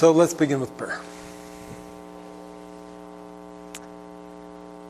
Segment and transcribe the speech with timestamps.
[0.00, 0.98] So let's begin with prayer.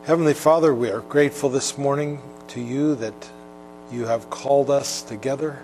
[0.05, 3.29] Heavenly Father, we are grateful this morning to you that
[3.91, 5.59] you have called us together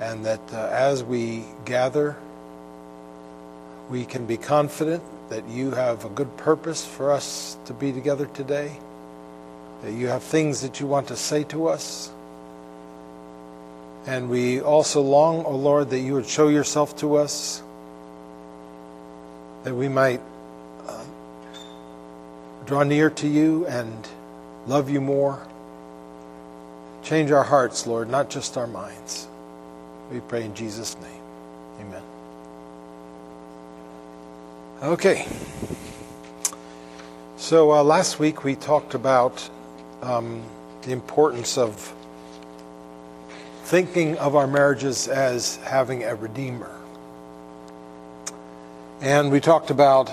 [0.00, 2.16] and that uh, as we gather,
[3.88, 8.26] we can be confident that you have a good purpose for us to be together
[8.26, 8.76] today,
[9.82, 12.10] that you have things that you want to say to us.
[14.06, 17.62] And we also long, O oh Lord, that you would show yourself to us
[19.64, 20.20] that we might
[20.86, 21.04] uh,
[22.66, 24.06] draw near to you and
[24.66, 25.44] love you more.
[27.02, 29.26] Change our hearts, Lord, not just our minds.
[30.10, 31.20] We pray in Jesus' name.
[31.80, 32.02] Amen.
[34.82, 35.26] Okay.
[37.36, 39.48] So uh, last week we talked about
[40.02, 40.42] um,
[40.82, 41.92] the importance of
[43.64, 46.70] thinking of our marriages as having a redeemer.
[49.00, 50.10] And we talked about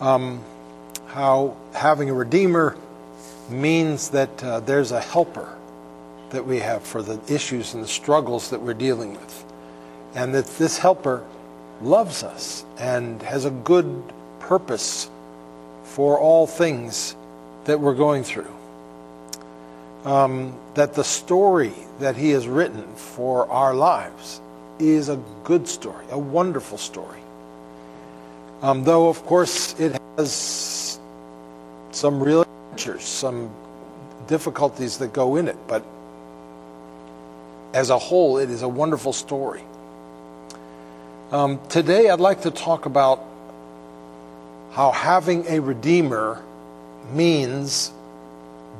[0.00, 0.42] um,
[1.06, 2.76] how having a redeemer
[3.48, 5.56] means that uh, there's a helper
[6.30, 9.44] that we have for the issues and the struggles that we're dealing with.
[10.14, 11.24] And that this helper
[11.80, 14.02] loves us and has a good
[14.40, 15.08] purpose
[15.84, 17.14] for all things
[17.64, 18.52] that we're going through.
[20.04, 24.40] Um, that the story that he has written for our lives
[24.78, 27.20] is a good story, a wonderful story.
[28.64, 30.98] Um, though, of course, it has
[31.90, 33.50] some real adventures, some
[34.26, 35.84] difficulties that go in it, but
[37.74, 39.62] as a whole, it is a wonderful story.
[41.30, 43.22] Um, today, I'd like to talk about
[44.72, 46.42] how having a Redeemer
[47.12, 47.92] means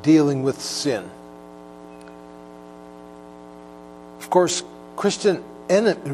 [0.00, 1.10] dealing with sin.
[4.19, 4.62] Of course,
[4.96, 5.44] Christian,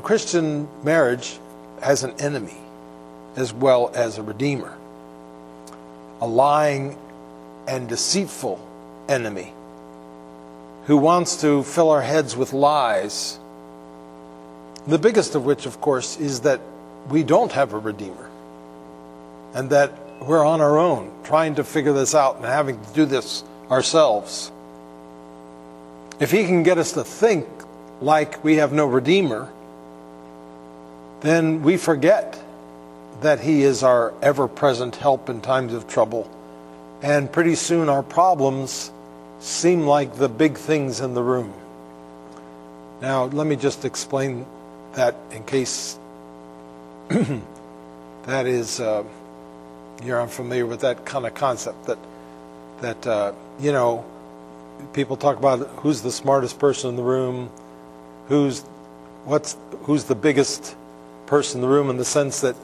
[0.02, 1.38] Christian marriage
[1.80, 2.56] has an enemy
[3.36, 4.76] as well as a redeemer.
[6.20, 6.98] A lying
[7.66, 8.60] and deceitful
[9.08, 9.52] enemy
[10.86, 13.38] who wants to fill our heads with lies.
[14.86, 16.60] The biggest of which, of course, is that
[17.08, 18.28] we don't have a redeemer
[19.54, 23.04] and that we're on our own trying to figure this out and having to do
[23.04, 24.50] this ourselves.
[26.18, 27.46] If he can get us to think
[28.00, 29.48] like we have no redeemer,
[31.20, 32.42] then we forget
[33.22, 36.30] that He is our ever present help in times of trouble.
[37.02, 38.90] And pretty soon our problems
[39.40, 41.52] seem like the big things in the room.
[43.00, 44.44] Now, let me just explain
[44.92, 45.98] that in case
[47.08, 49.04] that is uh,
[50.04, 51.86] you're unfamiliar with that kind of concept.
[51.86, 51.98] That
[52.80, 54.04] that uh, you know,
[54.92, 57.50] people talk about who's the smartest person in the room,
[58.28, 58.60] who's
[59.24, 60.76] what's who's the biggest
[61.26, 62.56] person in the room in the sense that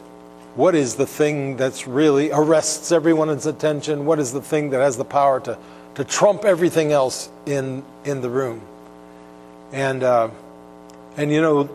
[0.56, 4.06] what is the thing that's really arrests everyone's attention?
[4.06, 5.58] What is the thing that has the power to,
[5.96, 8.62] to trump everything else in, in the room?
[9.70, 10.30] And, uh,
[11.16, 11.68] and you know,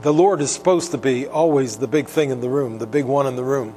[0.00, 3.04] the Lord is supposed to be always the big thing in the room, the big
[3.04, 3.74] one in the room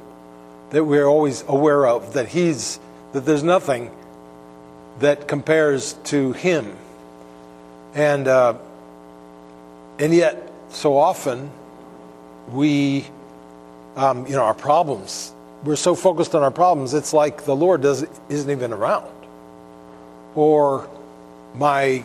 [0.70, 2.80] that we're always aware of, that He's,
[3.12, 3.90] that there's nothing
[5.00, 6.76] that compares to Him.
[7.94, 8.54] And, uh,
[9.98, 11.50] and yet, so often,
[12.48, 13.06] we
[13.96, 15.32] um, you know, our problems.
[15.64, 19.10] We're so focused on our problems, it's like the Lord doesn't, isn't even around.
[20.34, 20.88] Or
[21.54, 22.04] my,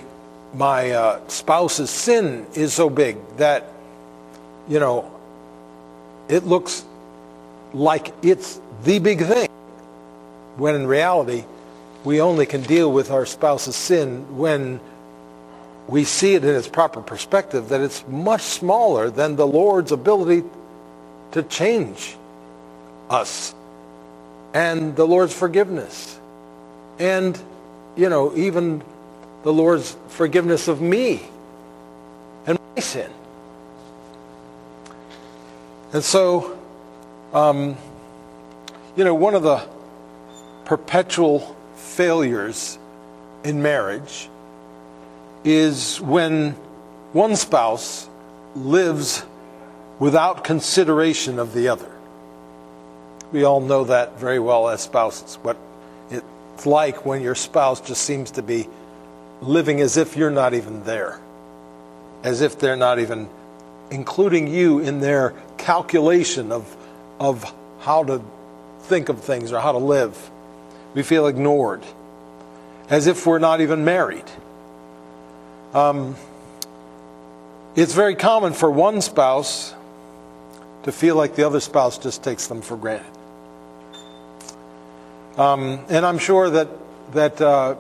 [0.54, 3.68] my uh, spouse's sin is so big that,
[4.68, 5.12] you know,
[6.28, 6.84] it looks
[7.74, 9.50] like it's the big thing.
[10.58, 11.46] When in reality,
[12.04, 14.80] we only can deal with our spouse's sin when
[15.88, 20.44] we see it in its proper perspective, that it's much smaller than the Lord's ability
[21.36, 22.16] to change
[23.10, 23.54] us
[24.54, 26.18] and the Lord's forgiveness.
[26.98, 27.38] And,
[27.98, 28.82] you know, even
[29.44, 31.28] the Lord's forgiveness of me
[32.46, 33.12] and my sin.
[35.92, 36.58] And so,
[37.34, 37.76] um,
[38.96, 39.68] you know, one of the
[40.64, 42.80] perpetual failures
[43.44, 44.30] in marriage
[45.44, 46.52] is when
[47.12, 48.08] one spouse
[48.56, 49.26] lives
[50.00, 51.92] without consideration of the other.
[53.32, 55.58] We all know that very well as spouses, what
[56.10, 58.68] it's like when your spouse just seems to be
[59.42, 61.20] living as if you're not even there,
[62.24, 63.30] as if they're not even
[63.92, 66.76] including you in their calculation of,
[67.20, 68.22] of how to
[68.82, 70.32] think of things or how to live.
[70.94, 71.84] We feel ignored,
[72.90, 74.26] as if we're not even married.
[75.74, 76.16] Um,
[77.76, 79.74] it's very common for one spouse
[80.86, 83.12] to feel like the other spouse just takes them for granted.
[85.36, 86.68] Um, and I'm sure that
[87.12, 87.76] that uh,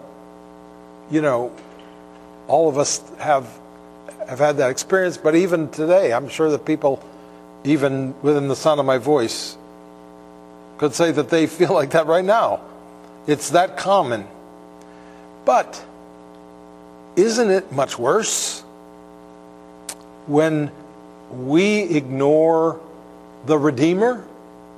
[1.11, 1.53] you know
[2.47, 3.47] all of us have
[4.27, 5.17] have had that experience.
[5.17, 7.01] But even today, I'm sure that people,
[7.63, 9.55] even within the sound of my voice,
[10.79, 12.61] could say that they feel like that right now.
[13.27, 14.27] It's that common.
[15.45, 15.79] But
[17.15, 18.61] isn't it much worse
[20.25, 20.71] when
[21.31, 22.81] we ignore
[23.45, 24.25] the Redeemer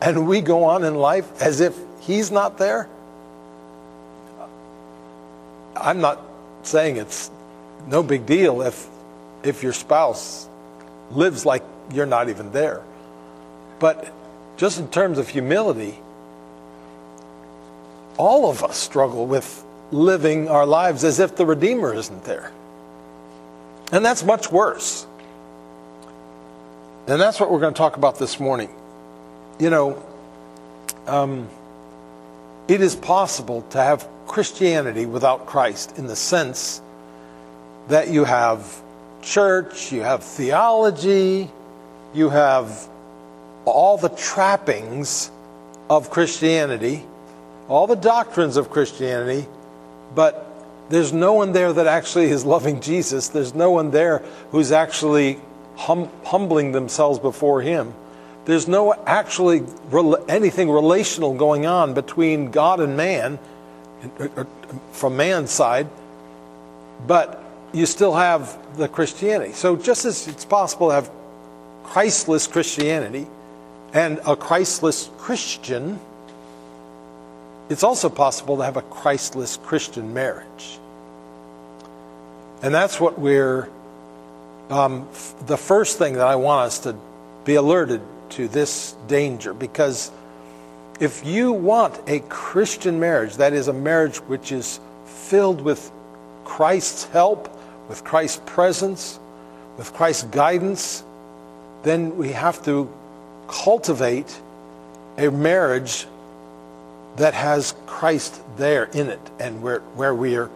[0.01, 2.87] and we go on in life as if He's not there?
[5.75, 6.21] I'm not
[6.63, 7.29] saying it's
[7.87, 8.87] no big deal if
[9.43, 10.47] if your spouse
[11.11, 12.83] lives like you're not even there.
[13.79, 14.11] But
[14.57, 15.97] just in terms of humility,
[18.17, 22.51] all of us struggle with living our lives as if the Redeemer isn't there.
[23.91, 25.06] And that's much worse.
[27.07, 28.69] And that's what we're going to talk about this morning.
[29.59, 30.03] You know,
[31.07, 31.47] um,
[32.67, 36.81] it is possible to have Christianity without Christ in the sense
[37.87, 38.81] that you have
[39.21, 41.49] church, you have theology,
[42.13, 42.89] you have
[43.63, 45.31] all the trappings
[45.89, 47.05] of Christianity,
[47.69, 49.47] all the doctrines of Christianity,
[50.13, 50.43] but
[50.89, 53.29] there's no one there that actually is loving Jesus.
[53.29, 54.19] There's no one there
[54.51, 55.39] who's actually
[55.77, 57.93] hum- humbling themselves before Him.
[58.45, 63.39] There's no actually re- anything relational going on between God and man
[64.91, 65.87] from man's side,
[67.05, 67.43] but
[67.73, 69.53] you still have the Christianity.
[69.53, 71.11] So just as it's possible to have
[71.83, 73.27] Christless Christianity
[73.93, 75.99] and a Christless Christian,
[77.69, 80.79] it's also possible to have a Christless Christian marriage.
[82.61, 83.69] And that's what we're,
[84.69, 86.95] um, f- the first thing that I want us to
[87.45, 90.11] be alerted to this danger because
[90.99, 95.91] if you want a Christian marriage, that is a marriage which is filled with
[96.43, 97.49] Christ's help,
[97.87, 99.19] with Christ's presence,
[99.77, 101.03] with Christ's guidance,
[101.83, 102.91] then we have to
[103.47, 104.41] cultivate
[105.17, 106.07] a marriage
[107.17, 110.49] that has Christ there in it and where, where we are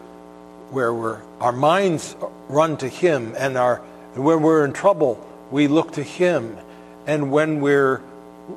[0.72, 2.16] where we're, our minds
[2.48, 3.82] run to him and our
[4.14, 6.56] when we're in trouble we look to him
[7.06, 7.74] and when we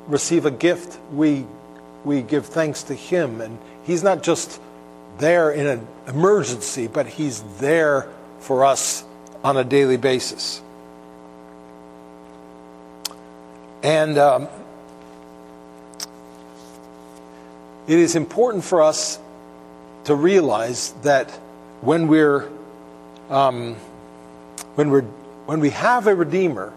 [0.06, 1.46] receive a gift we
[2.04, 4.60] we give thanks to him and he's not just
[5.18, 8.08] there in an emergency but he's there
[8.40, 9.04] for us
[9.42, 10.62] on a daily basis.
[13.82, 14.48] And um,
[17.86, 19.18] it is important for us
[20.04, 21.30] to realize that
[21.80, 22.48] when we're
[23.30, 23.74] um,
[24.74, 25.04] when we're
[25.46, 26.72] when we have a redeemer,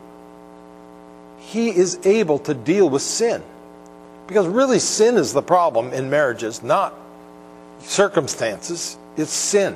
[1.39, 3.43] he is able to deal with sin.
[4.27, 6.93] Because really sin is the problem in marriages, not
[7.79, 8.97] circumstances.
[9.17, 9.75] It's sin.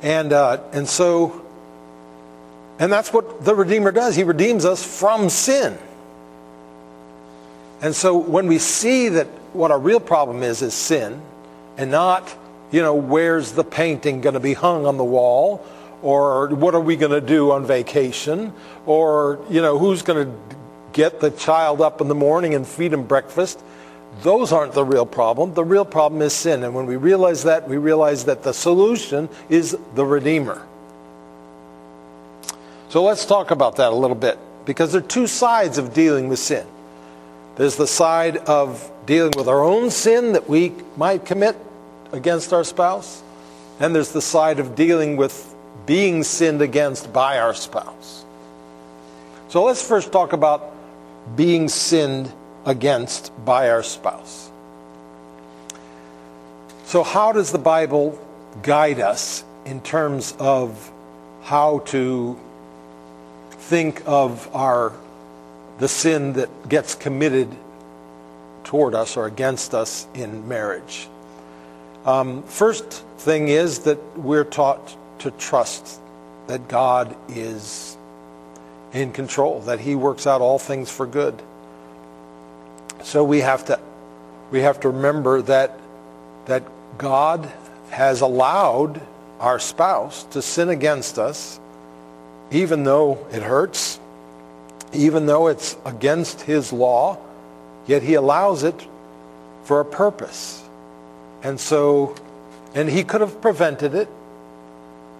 [0.00, 1.44] And, uh, and so,
[2.78, 4.16] and that's what the Redeemer does.
[4.16, 5.78] He redeems us from sin.
[7.80, 11.20] And so when we see that what our real problem is, is sin,
[11.76, 12.34] and not,
[12.70, 15.64] you know, where's the painting going to be hung on the wall,
[16.04, 18.52] or what are we going to do on vacation,
[18.86, 20.56] or, you know, who's going to
[20.92, 23.60] get the child up in the morning and feed him breakfast
[24.22, 25.54] those aren't the real problem.
[25.54, 26.62] The real problem is sin.
[26.62, 30.64] And when we realize that, we realize that the solution is the Redeemer.
[32.90, 36.28] So let's talk about that a little bit because there are two sides of dealing
[36.28, 36.66] with sin.
[37.56, 41.56] There's the side of dealing with our own sin that we might commit
[42.12, 43.22] against our spouse,
[43.80, 45.53] and there's the side of dealing with
[45.86, 48.24] being sinned against by our spouse.
[49.48, 50.74] So let's first talk about
[51.36, 52.32] being sinned
[52.64, 54.50] against by our spouse.
[56.84, 58.18] So, how does the Bible
[58.62, 60.90] guide us in terms of
[61.42, 62.38] how to
[63.50, 64.92] think of our
[65.78, 67.48] the sin that gets committed
[68.62, 71.08] toward us or against us in marriage?
[72.04, 72.84] Um, first
[73.18, 76.00] thing is that we're taught to trust
[76.46, 77.96] that God is
[78.92, 81.40] in control, that He works out all things for good.
[83.02, 83.80] So we have to
[84.50, 85.78] we have to remember that
[86.46, 86.62] that
[86.98, 87.50] God
[87.90, 89.00] has allowed
[89.40, 91.60] our spouse to sin against us
[92.50, 93.98] even though it hurts,
[94.92, 97.18] even though it's against his law,
[97.86, 98.86] yet he allows it
[99.64, 100.62] for a purpose.
[101.42, 102.14] And so
[102.74, 104.08] and he could have prevented it.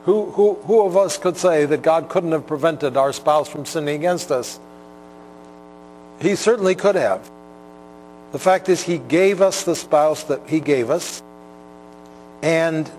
[0.05, 3.65] Who, who, who of us could say that God couldn't have prevented our spouse from
[3.65, 4.61] sinning against us?
[6.21, 7.31] He certainly could have.
[8.33, 11.23] The fact is, he gave us the spouse that he gave us,
[12.43, 12.91] and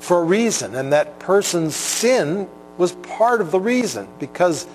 [0.00, 4.66] for a reason, and that person's sin was part of the reason, because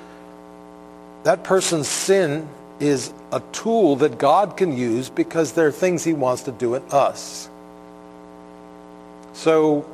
[1.23, 2.47] that person's sin
[2.79, 6.75] is a tool that God can use because there are things he wants to do
[6.75, 7.49] in us.
[9.33, 9.85] So,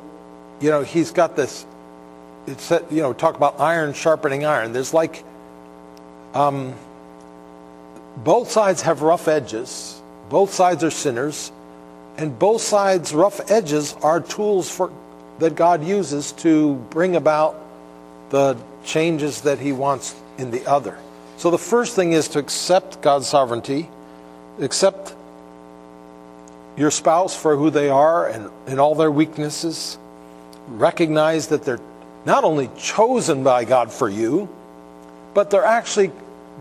[0.64, 1.66] you know, he's got this,
[2.46, 4.72] it's, you know, talk about iron sharpening iron.
[4.72, 5.22] There's like,
[6.32, 6.72] um,
[8.16, 10.00] both sides have rough edges.
[10.30, 11.52] Both sides are sinners.
[12.16, 14.90] And both sides' rough edges are tools for,
[15.38, 17.56] that God uses to bring about
[18.30, 18.56] the
[18.86, 20.96] changes that he wants in the other.
[21.36, 23.90] So the first thing is to accept God's sovereignty,
[24.60, 25.14] accept
[26.78, 29.98] your spouse for who they are and, and all their weaknesses.
[30.68, 31.80] Recognize that they're
[32.24, 34.48] not only chosen by God for you,
[35.34, 36.10] but they're actually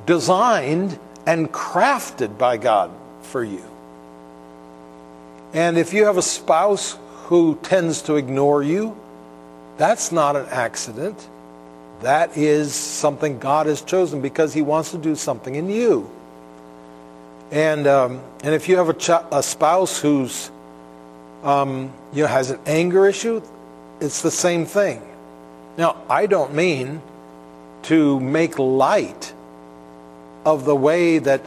[0.05, 2.91] designed and crafted by God
[3.21, 3.63] for you.
[5.53, 8.97] And if you have a spouse who tends to ignore you,
[9.77, 11.27] that's not an accident.
[12.01, 16.09] That is something God has chosen because He wants to do something in you.
[17.51, 20.51] And um, and if you have a, ch- a spouse who's
[21.43, 23.41] um, you know has an anger issue,
[24.03, 25.01] it's the same thing.
[25.77, 27.01] Now I don't mean
[27.83, 29.33] to make light
[30.45, 31.41] of the way that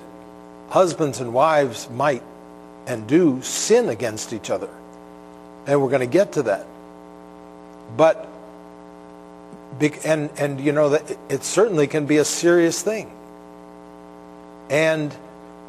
[0.70, 2.22] husbands and wives might
[2.86, 4.70] and do sin against each other.
[5.66, 6.66] And we're going to get to that.
[7.96, 8.28] But
[10.04, 13.10] and and you know that it certainly can be a serious thing.
[14.70, 15.14] And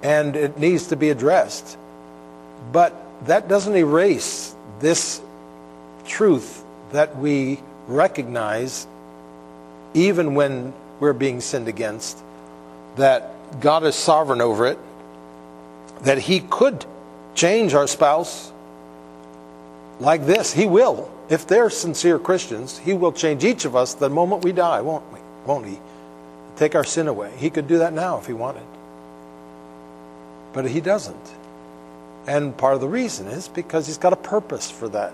[0.02, 1.78] and it needs to be addressed.
[2.72, 5.22] But that doesn't erase this
[6.06, 8.88] truth that we recognize
[9.94, 12.18] even when we're being sinned against
[12.96, 14.80] that God is sovereign over it,
[16.02, 16.86] that He could
[17.36, 18.52] change our spouse
[20.00, 20.54] like this.
[20.54, 21.12] He will.
[21.30, 25.12] If they're sincere Christians, He will change each of us the moment we die, won't
[25.14, 25.20] we?
[25.46, 25.80] Won't He?
[26.56, 27.32] Take our sin away.
[27.38, 28.64] He could do that now if He wanted.
[30.54, 31.16] But He doesn't.
[32.26, 35.14] And part of the reason is because He's got a purpose for that.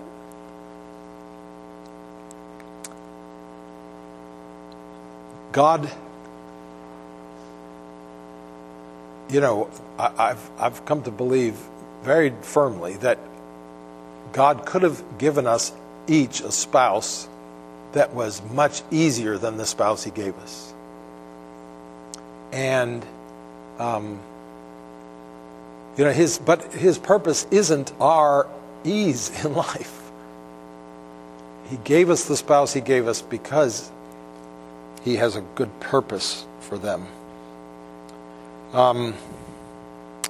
[5.54, 5.88] God
[9.28, 11.58] you know, I, have I've come to believe
[12.02, 13.18] very firmly that
[14.32, 15.72] God could have given us
[16.06, 17.28] each a spouse
[17.92, 20.72] that was much easier than the spouse He gave us.
[22.52, 23.04] And,
[23.78, 24.20] um,
[25.96, 28.48] you know, his, but his purpose isn't our
[28.84, 30.00] ease in life.
[31.70, 33.90] He gave us the spouse He gave us because
[35.04, 37.06] He has a good purpose for them.
[38.72, 39.14] Um,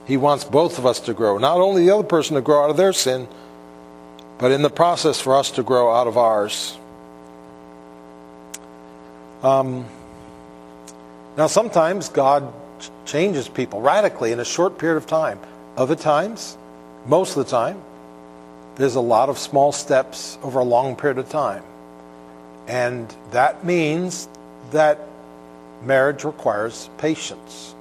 [0.04, 1.38] he wants both of us to grow.
[1.38, 3.28] Not only the other person to grow out of their sin,
[4.38, 6.76] but in the process for us to grow out of ours.
[9.42, 9.86] Um,
[11.36, 12.52] now, sometimes God
[13.06, 15.38] changes people radically in a short period of time.
[15.76, 16.56] Other times,
[17.06, 17.80] most of the time,
[18.76, 21.62] there's a lot of small steps over a long period of time.
[22.66, 24.28] And that means
[24.74, 24.98] that
[25.82, 27.74] marriage requires patience.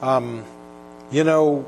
[0.00, 0.44] Um,
[1.10, 1.64] you know,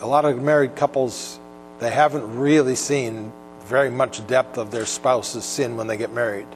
[0.00, 1.38] a lot of married couples,
[1.80, 3.32] they haven't really seen
[3.66, 6.46] very much depth of their spouse's sin when they get married.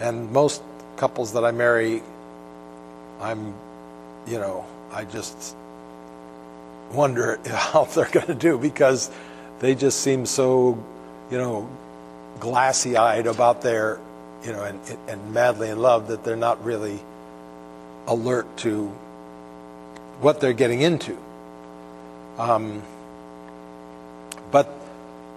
[0.00, 0.62] And most
[0.96, 2.02] couples that I marry,
[3.20, 3.54] I'm,
[4.26, 5.56] you know, I just
[6.92, 9.10] wonder how they're going to do because
[9.58, 10.82] they just seem so,
[11.30, 11.68] you know,
[12.40, 13.98] glassy eyed about their,
[14.44, 17.00] you know, and, and madly in love that they're not really
[18.06, 18.88] alert to
[20.20, 21.16] what they're getting into.
[22.38, 22.82] Um,
[24.50, 24.70] but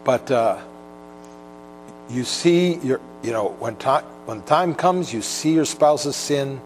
[0.03, 0.59] but uh,
[2.09, 6.61] you see your you know when time when time comes, you see your spouse's sin,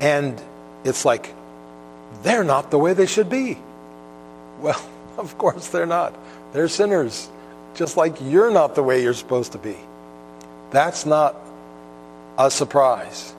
[0.00, 0.40] and
[0.84, 1.34] it's like
[2.22, 3.58] they're not the way they should be.
[4.60, 4.80] Well,
[5.18, 6.14] of course they're not.
[6.52, 7.28] They're sinners,
[7.76, 9.76] just like you're not the way you're supposed to be.
[10.70, 11.36] That's not
[12.38, 13.34] a surprise.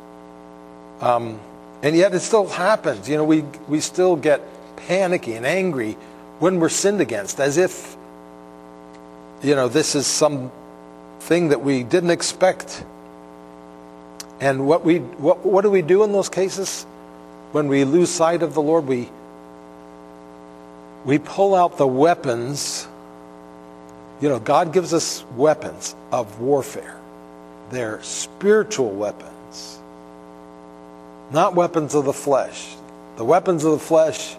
[1.01, 1.39] Um,
[1.83, 3.09] and yet it still happens.
[3.09, 4.41] You know, we, we still get
[4.77, 5.97] panicky and angry
[6.39, 7.97] when we're sinned against, as if,
[9.41, 10.51] you know, this is some
[11.19, 12.83] thing that we didn't expect.
[14.39, 16.83] And what, we, what, what do we do in those cases?
[17.51, 19.09] When we lose sight of the Lord, we,
[21.05, 22.87] we pull out the weapons.
[24.21, 26.99] You know, God gives us weapons of warfare,
[27.69, 29.37] they're spiritual weapons
[31.31, 32.75] not weapons of the flesh.
[33.17, 34.35] The weapons of the flesh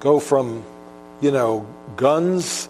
[0.00, 0.64] go from,
[1.20, 2.68] you know, guns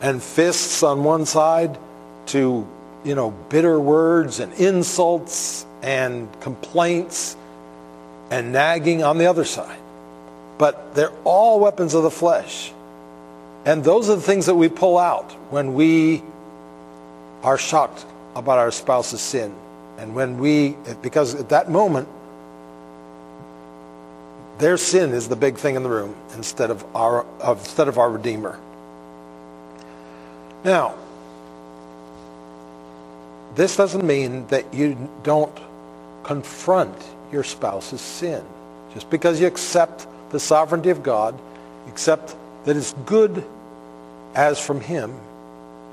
[0.00, 1.78] and fists on one side
[2.26, 2.66] to,
[3.04, 7.36] you know, bitter words and insults and complaints
[8.30, 9.78] and nagging on the other side.
[10.58, 12.72] But they're all weapons of the flesh.
[13.64, 16.22] And those are the things that we pull out when we
[17.42, 19.54] are shocked about our spouse's sin.
[19.98, 22.08] And when we, because at that moment,
[24.58, 28.10] their sin is the big thing in the room instead of our, instead of our
[28.10, 28.58] Redeemer.
[30.64, 30.94] Now,
[33.54, 35.58] this doesn't mean that you don't
[36.22, 36.96] confront
[37.32, 38.44] your spouse's sin.
[38.94, 41.38] Just because you accept the sovereignty of God,
[41.88, 43.44] accept that it's good
[44.34, 45.14] as from Him,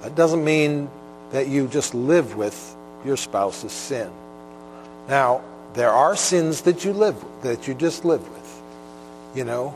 [0.02, 0.90] that doesn't mean
[1.32, 4.10] that you just live with your spouse's sin.
[5.08, 5.42] Now,
[5.74, 8.62] there are sins that you live with, that you just live with.
[9.36, 9.76] You know,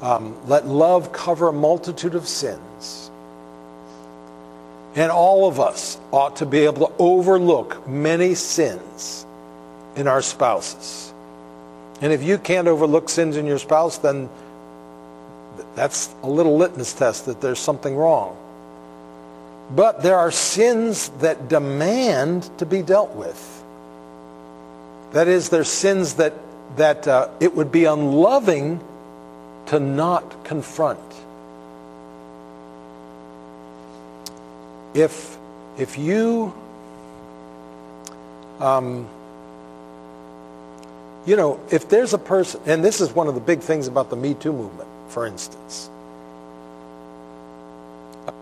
[0.00, 3.10] um, let love cover a multitude of sins.
[4.94, 9.26] And all of us ought to be able to overlook many sins
[9.96, 11.12] in our spouses.
[12.00, 14.28] And if you can't overlook sins in your spouse, then
[15.74, 18.36] that's a little litmus test that there's something wrong.
[19.70, 23.62] But there are sins that demand to be dealt with.
[25.12, 26.34] That is, there's sins that,
[26.76, 28.80] that uh, it would be unloving
[29.66, 31.00] to not confront.
[34.92, 35.36] If,
[35.78, 36.52] if you,
[38.60, 39.08] um,
[41.26, 44.10] you know, if there's a person, and this is one of the big things about
[44.10, 45.90] the Me Too movement, for instance.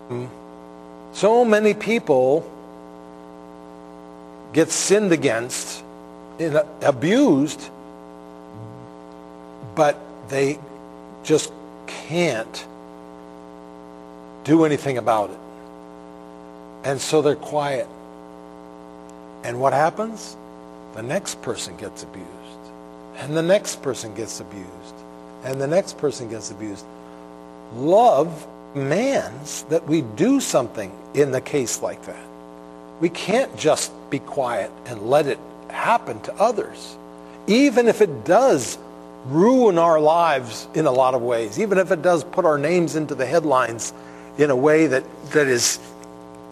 [0.09, 0.29] Um,
[1.13, 2.49] so many people
[4.53, 5.83] get sinned against,
[6.39, 7.69] and abused,
[9.75, 9.97] but
[10.29, 10.59] they
[11.23, 11.51] just
[11.87, 12.67] can't
[14.43, 15.39] do anything about it.
[16.83, 17.87] And so they're quiet.
[19.43, 20.35] And what happens?
[20.95, 22.27] The next person gets abused.
[23.17, 24.95] And the next person gets abused.
[25.43, 26.85] And the next person gets abused.
[27.75, 32.25] Love demands that we do something in the case like that.
[32.99, 36.97] We can't just be quiet and let it happen to others.
[37.47, 38.77] Even if it does
[39.25, 42.95] ruin our lives in a lot of ways, even if it does put our names
[42.95, 43.93] into the headlines
[44.37, 45.79] in a way that, that is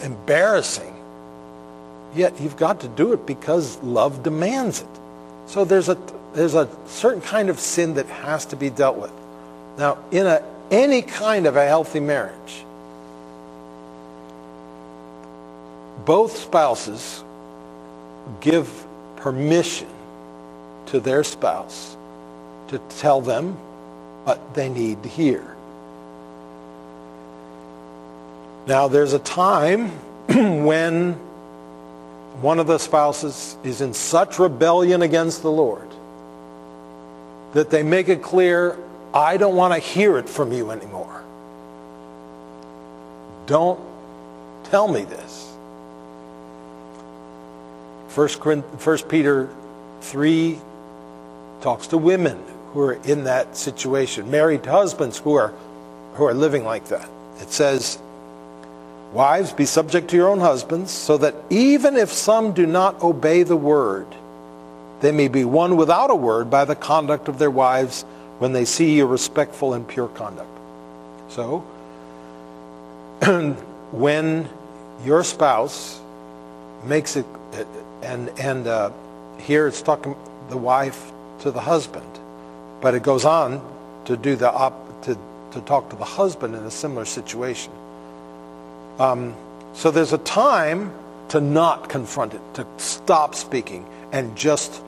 [0.02, 0.94] embarrassing.
[2.16, 4.88] Yet you've got to do it because love demands it.
[5.48, 5.98] So there's a,
[6.34, 9.12] there's a certain kind of sin that has to be dealt with.
[9.78, 12.66] Now, in a, any kind of a healthy marriage,
[16.06, 17.24] both spouses
[18.40, 18.70] give
[19.18, 19.88] permission
[20.88, 21.96] to their spouse
[22.70, 23.54] to tell them
[24.24, 25.56] what they need to hear.
[28.68, 29.90] Now, there's a time
[30.28, 31.14] when
[32.40, 35.92] one of the spouses is in such rebellion against the Lord
[37.54, 38.78] that they make it clear,
[39.14, 41.24] I don't want to hear it from you anymore.
[43.46, 43.80] Don't
[44.66, 45.54] tell me this.
[48.16, 49.50] 1 Peter
[50.02, 50.60] 3
[51.62, 55.54] talks to women who are in that situation, married husbands who are,
[56.14, 57.08] who are living like that.
[57.40, 58.00] It says,
[59.14, 63.44] Wives, be subject to your own husbands, so that even if some do not obey
[63.44, 64.08] the word,
[65.02, 68.04] they may be won without a word by the conduct of their wives
[68.40, 70.50] when they see your respectful and pure conduct.
[71.30, 71.60] So,
[73.92, 74.50] when
[75.04, 76.00] your spouse
[76.84, 77.26] makes it,
[78.02, 78.92] and, and uh,
[79.40, 80.16] here it's talking
[80.50, 81.12] the wife
[81.42, 82.20] to the husband,
[82.82, 83.62] but it goes on
[84.06, 85.18] to do the op- to,
[85.52, 87.72] to talk to the husband in a similar situation.
[89.00, 89.36] Um,
[89.74, 90.94] so there's a time
[91.30, 94.82] to not confront it, to stop speaking, and just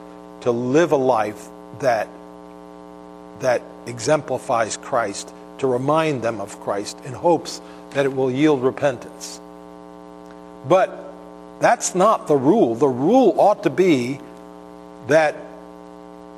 [0.43, 2.08] to live a life that
[3.39, 9.39] that exemplifies Christ, to remind them of Christ in hopes that it will yield repentance.
[10.67, 11.13] But
[11.60, 12.75] that's not the rule.
[12.75, 14.19] The rule ought to be
[15.08, 15.36] that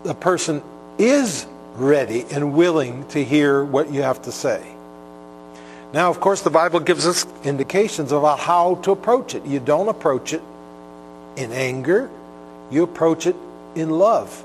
[0.03, 0.61] the person
[0.97, 4.63] is ready and willing to hear what you have to say.
[5.93, 9.45] Now, of course, the Bible gives us indications about how to approach it.
[9.45, 10.41] You don't approach it
[11.37, 12.09] in anger,
[12.71, 13.35] you approach it
[13.75, 14.43] in love.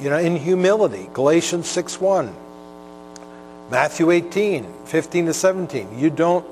[0.00, 1.08] You know, in humility.
[1.12, 2.34] Galatians 6 1.
[3.70, 5.98] Matthew 18, 15 to 17.
[5.98, 6.46] You don't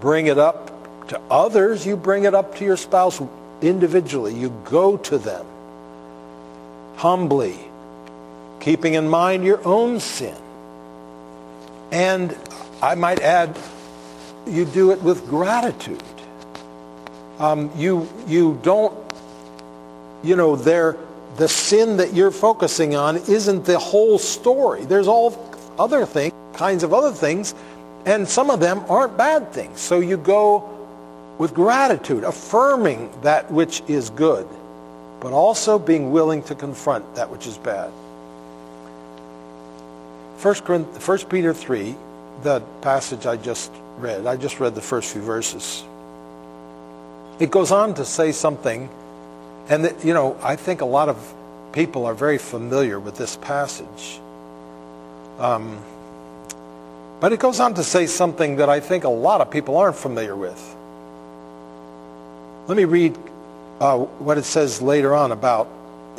[0.00, 0.70] bring it up
[1.08, 3.20] to others, you bring it up to your spouse
[3.60, 4.34] individually.
[4.34, 5.46] You go to them
[6.96, 7.58] humbly,
[8.60, 10.36] keeping in mind your own sin.
[11.90, 12.36] And
[12.80, 13.56] I might add,
[14.46, 16.02] you do it with gratitude.
[17.38, 18.94] Um, you, you don't,
[20.24, 20.96] you know, there,
[21.36, 24.84] the sin that you're focusing on isn't the whole story.
[24.84, 27.54] There's all other things, kinds of other things,
[28.06, 29.80] and some of them aren't bad things.
[29.80, 30.70] So you go
[31.38, 34.46] with gratitude, affirming that which is good,
[35.20, 37.90] but also being willing to confront that which is bad.
[40.40, 41.96] 1 Peter 3,
[42.42, 45.84] the passage I just read, I just read the first few verses.
[47.40, 48.88] It goes on to say something,
[49.68, 51.34] and that, you know, I think a lot of
[51.72, 54.20] people are very familiar with this passage.
[55.38, 55.82] Um,
[57.20, 59.96] but it goes on to say something that I think a lot of people aren't
[59.96, 60.76] familiar with.
[62.68, 63.16] Let me read
[63.80, 65.68] uh, what it says later on about,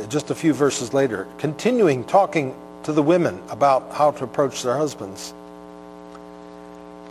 [0.09, 4.77] just a few verses later, continuing talking to the women about how to approach their
[4.77, 5.33] husbands.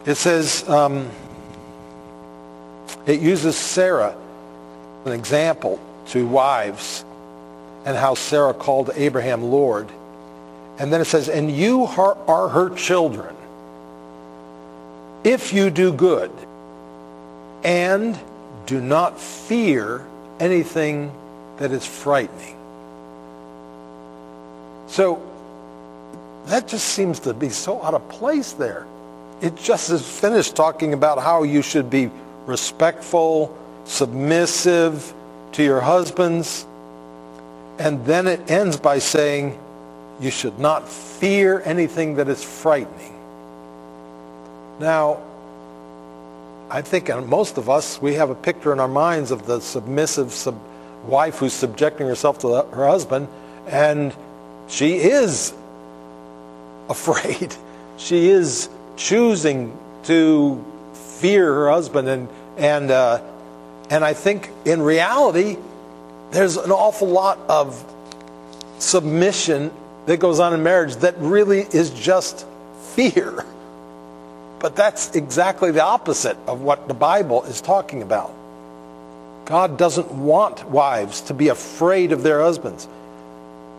[0.05, 1.09] It says, um,
[3.07, 4.15] it uses Sarah,
[5.01, 7.05] as an example to wives,
[7.85, 9.89] and how Sarah called Abraham Lord.
[10.79, 13.37] And then it says, and you are her children
[15.23, 16.31] if you do good
[17.63, 18.19] and
[18.67, 20.05] do not fear
[20.41, 21.13] anything
[21.59, 22.57] that is frightening.
[24.89, 25.23] So
[26.47, 28.87] that just seems to be so out of place there.
[29.41, 32.11] It just is finished talking about how you should be
[32.47, 35.15] respectful, submissive
[35.55, 36.67] to your husbands.
[37.79, 39.59] And then it ends by saying,
[40.21, 43.13] you should not fear anything that is frightening.
[44.79, 45.21] Now,
[46.71, 50.33] I think most of us, we have a picture in our minds of the submissive
[50.33, 50.59] sub-
[51.07, 53.29] wife who's subjecting herself to the, her husband,
[53.67, 54.15] and
[54.69, 55.53] she is
[56.89, 57.55] afraid.
[57.97, 60.65] She is choosing to
[61.19, 63.21] fear her husband, and and uh,
[63.91, 65.57] and I think in reality,
[66.31, 67.85] there's an awful lot of
[68.79, 69.73] submission
[70.07, 72.47] that goes on in marriage that really is just
[72.95, 73.45] fear.
[74.59, 78.33] But that's exactly the opposite of what the Bible is talking about.
[79.45, 82.89] God doesn't want wives to be afraid of their husbands.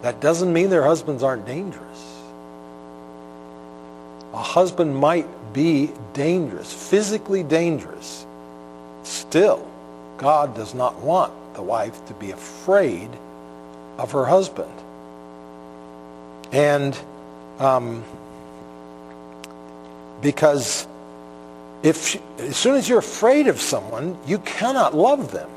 [0.03, 2.21] That doesn't mean their husbands aren't dangerous.
[4.33, 8.25] A husband might be dangerous, physically dangerous.
[9.03, 9.67] Still,
[10.17, 13.09] God does not want the wife to be afraid
[13.97, 14.71] of her husband.
[16.51, 16.97] And
[17.59, 18.03] um,
[20.21, 20.87] because
[21.83, 25.49] if as soon as you're afraid of someone, you cannot love them.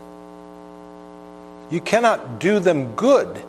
[1.71, 3.42] You cannot do them good.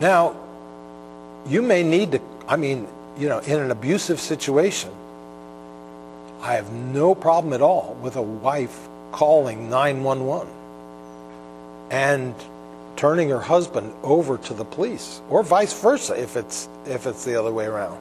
[0.00, 0.36] Now,
[1.46, 2.86] you may need to, I mean,
[3.18, 4.90] you know, in an abusive situation,
[6.40, 10.48] I have no problem at all with a wife calling 911
[11.90, 12.34] and
[12.96, 17.38] turning her husband over to the police, or vice versa if it's if it's the
[17.38, 17.98] other way around.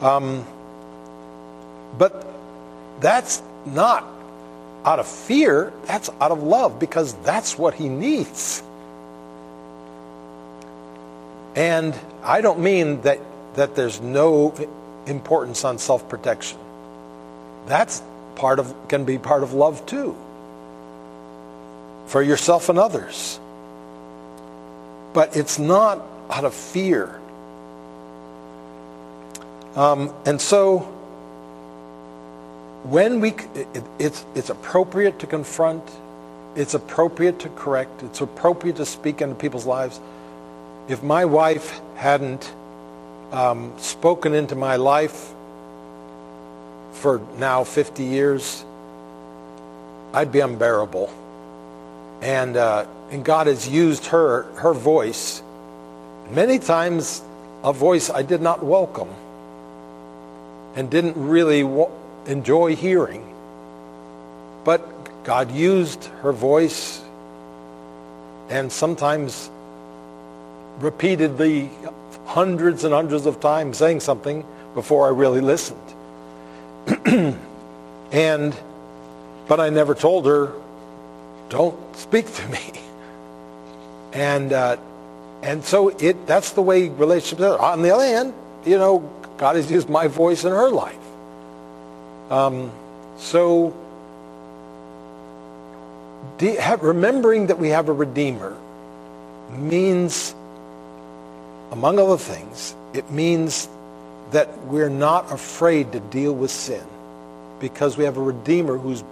[0.00, 0.46] Um,
[1.98, 2.26] but
[3.00, 4.04] that's not
[4.84, 8.62] out of fear, that's out of love because that's what he needs.
[11.54, 13.20] And I don't mean that,
[13.54, 14.54] that there's no
[15.06, 16.58] importance on self protection.
[17.66, 18.02] That's
[18.36, 20.16] part of, can be part of love too,
[22.06, 23.38] for yourself and others.
[25.12, 27.20] But it's not out of fear.
[29.76, 30.80] Um, and so,
[32.84, 35.82] when we, it, it's, it's appropriate to confront,
[36.56, 40.00] it's appropriate to correct, it's appropriate to speak into people's lives.
[40.88, 42.52] If my wife hadn't
[43.30, 45.32] um, spoken into my life
[46.92, 48.64] for now 50 years,
[50.12, 51.12] I'd be unbearable.
[52.20, 55.42] And, uh, and God has used her, her voice,
[56.30, 57.22] many times
[57.64, 59.08] a voice I did not welcome
[60.74, 61.60] and didn't really
[62.26, 63.26] enjoy hearing.
[64.64, 67.02] But God used her voice
[68.48, 69.50] and sometimes
[70.78, 71.70] repeatedly,
[72.26, 75.80] hundreds and hundreds of times, saying something before I really listened.
[78.12, 78.56] and,
[79.48, 80.52] but I never told her,
[81.48, 82.72] don't speak to me.
[84.12, 84.76] And, uh,
[85.42, 87.58] and so it, that's the way relationships are.
[87.58, 90.96] On the other hand, you know, God has used my voice in her life.
[92.30, 92.70] Um,
[93.18, 93.74] so,
[96.40, 98.56] have, remembering that we have a Redeemer
[99.50, 100.34] means,
[101.70, 103.68] among other things, it means
[104.32, 106.84] that we're not afraid to deal with sin
[107.60, 109.04] because we have a Redeemer who's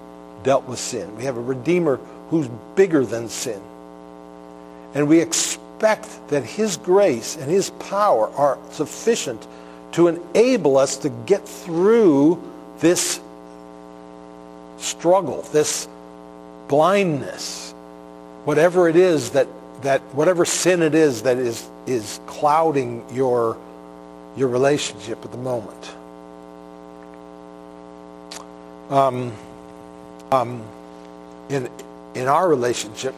[0.43, 1.17] dealt with sin.
[1.17, 1.97] We have a Redeemer
[2.31, 3.61] who's bigger than sin.
[4.95, 9.47] And we expect that His grace and His power are sufficient
[9.93, 12.43] to enable us to get through
[12.79, 13.21] this
[14.79, 15.89] struggle, this
[16.69, 17.73] blindness,
[18.45, 19.49] whatever it is that,
[19.83, 23.57] that whatever sin it is that is, is clouding your,
[24.37, 25.95] your relationship at the moment.
[28.91, 29.33] Um,
[30.33, 30.65] um,
[31.49, 31.69] in,
[32.15, 33.15] in our relationship,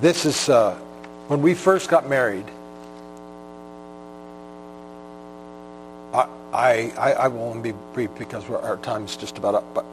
[0.00, 0.74] this is uh,
[1.28, 2.44] when we first got married.
[6.12, 9.84] I, I, I will only be brief because our time's just about up, but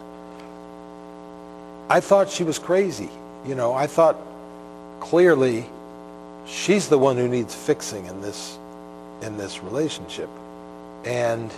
[1.89, 3.09] I thought she was crazy.
[3.45, 4.17] You know, I thought
[4.99, 5.65] clearly
[6.47, 8.57] she's the one who needs fixing in this
[9.21, 10.29] in this relationship,
[11.05, 11.51] and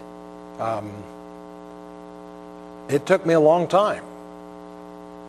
[0.60, 0.92] um,
[2.90, 4.04] it took me a long time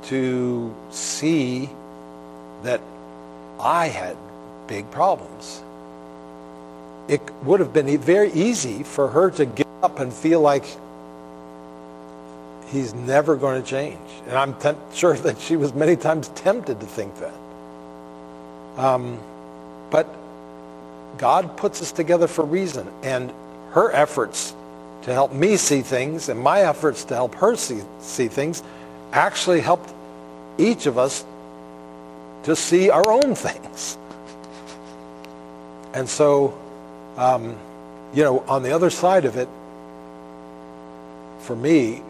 [0.05, 1.69] to see
[2.63, 2.81] that
[3.61, 4.17] I had
[4.67, 5.63] big problems.
[7.09, 10.65] It would have been very easy for her to get up and feel like
[12.71, 13.99] he's never going to change.
[14.27, 14.55] And I'm
[14.93, 17.35] sure that she was many times tempted to think that.
[18.77, 19.19] Um,
[19.91, 20.07] but
[21.17, 22.87] God puts us together for reason.
[23.03, 23.33] And
[23.71, 24.55] her efforts
[25.03, 28.63] to help me see things and my efforts to help her see, see things
[29.13, 29.91] actually helped
[30.59, 31.25] each of us
[32.43, 33.97] to see our own things.
[35.95, 36.57] And so,
[37.17, 37.57] um,
[38.13, 39.49] you know, on the other side of it,
[41.41, 42.03] for me,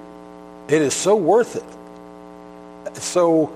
[0.68, 2.96] it is so worth it.
[2.96, 3.52] So,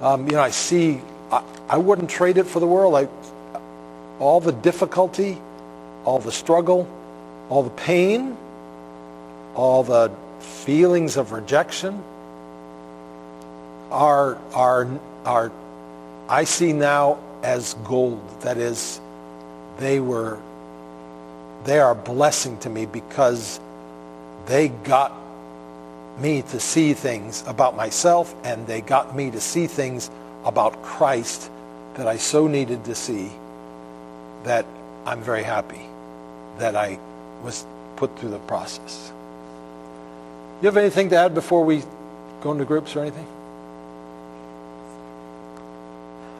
[0.00, 2.94] um, you know, I see, I, I wouldn't trade it for the world.
[2.94, 3.08] I,
[4.18, 5.38] all the difficulty,
[6.04, 6.88] all the struggle,
[7.48, 8.36] all the pain,
[9.54, 12.02] all the feelings of rejection
[13.90, 14.88] are, are,
[15.24, 15.52] are
[16.28, 18.20] I see now as gold.
[18.40, 19.00] That is,
[19.78, 20.38] they were,
[21.64, 23.60] they are a blessing to me because
[24.46, 25.12] they got
[26.18, 30.10] me to see things about myself and they got me to see things
[30.44, 31.50] about Christ
[31.94, 33.30] that I so needed to see
[34.46, 34.64] that
[35.04, 35.82] I'm very happy
[36.58, 36.98] that I
[37.42, 39.12] was put through the process.
[40.62, 41.82] You have anything to add before we
[42.40, 43.26] go into groups or anything?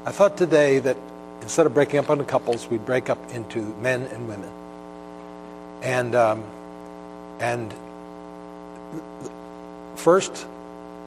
[0.05, 0.97] I thought today that
[1.43, 4.51] instead of breaking up into couples, we'd break up into men and women.
[5.83, 6.45] And um,
[7.41, 7.75] and
[9.97, 10.47] first,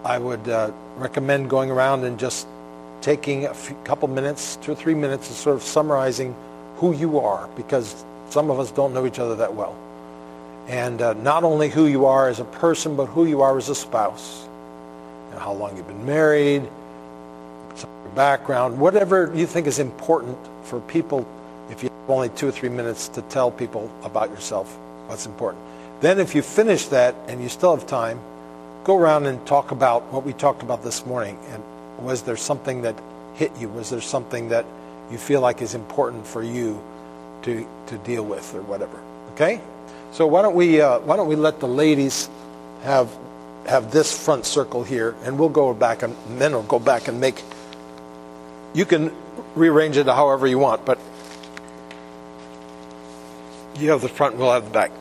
[0.03, 2.45] I would uh, recommend going around and just
[3.01, 6.35] taking a few, couple minutes, two or three minutes, and sort of summarizing
[6.79, 9.75] who you are, because some of us don't know each other that well.
[10.67, 13.69] And uh, not only who you are as a person, but who you are as
[13.69, 14.47] a spouse.
[15.37, 16.63] How long you've been married,
[18.09, 21.27] your background, whatever you think is important for people.
[21.69, 24.75] If you have only two or three minutes to tell people about yourself,
[25.07, 25.63] what's important.
[26.01, 28.19] Then, if you finish that and you still have time,
[28.83, 31.37] go around and talk about what we talked about this morning.
[31.51, 31.63] And
[32.05, 32.95] was there something that
[33.35, 33.69] hit you?
[33.69, 34.65] Was there something that
[35.12, 36.82] you feel like is important for you
[37.43, 39.00] to, to deal with or whatever?
[39.34, 39.62] Okay?
[40.12, 42.30] So why don't we uh, why don't we let the ladies
[42.84, 43.15] have
[43.67, 47.19] have this front circle here, and we'll go back and men will go back and
[47.22, 47.43] make.
[48.74, 49.12] You can
[49.56, 51.00] rearrange it however you want, but
[53.78, 54.91] you have the front, we'll have the back.